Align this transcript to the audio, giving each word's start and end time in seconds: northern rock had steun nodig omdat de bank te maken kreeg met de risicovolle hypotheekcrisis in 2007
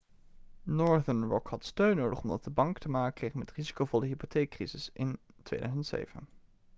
northern 0.65 1.23
rock 1.29 1.49
had 1.51 1.61
steun 1.65 1.95
nodig 1.97 2.21
omdat 2.21 2.43
de 2.43 2.49
bank 2.49 2.77
te 2.77 2.89
maken 2.89 3.13
kreeg 3.13 3.33
met 3.33 3.47
de 3.47 3.53
risicovolle 3.55 4.05
hypotheekcrisis 4.05 4.89
in 4.93 5.17
2007 5.43 6.27